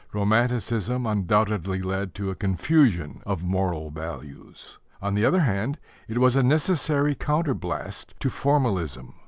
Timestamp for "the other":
5.13-5.41